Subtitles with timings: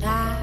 [0.00, 0.35] sky.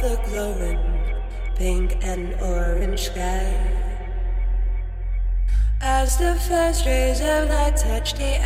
[0.00, 0.80] the glowing
[1.56, 3.54] pink and orange sky.
[5.82, 8.39] As the first rays of light touch the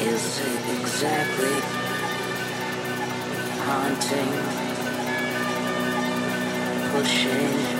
[0.00, 1.60] is it exactly
[3.64, 4.32] haunting,
[6.92, 7.73] pushing?